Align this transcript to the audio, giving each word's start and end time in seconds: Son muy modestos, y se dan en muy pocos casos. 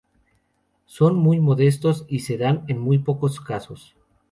Son 0.87 1.13
muy 1.15 1.39
modestos, 1.39 2.05
y 2.09 2.21
se 2.21 2.39
dan 2.39 2.65
en 2.67 2.79
muy 2.79 2.97
pocos 2.97 3.39
casos. 3.39 3.95